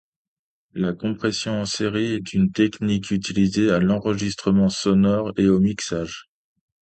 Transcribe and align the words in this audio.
La 0.73 0.93
compression 0.95 1.51
en 1.61 1.65
série 1.67 2.13
est 2.13 2.33
une 2.33 2.51
technique 2.51 3.11
utilisée 3.11 3.69
à 3.69 3.77
l'enregistrement 3.77 4.69
sonore 4.69 5.31
et 5.37 5.47
au 5.47 5.59
mixage. 5.59 6.25